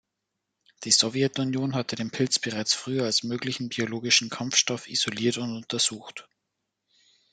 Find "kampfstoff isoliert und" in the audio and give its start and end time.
4.31-5.55